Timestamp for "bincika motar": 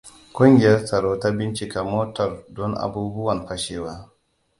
1.37-2.31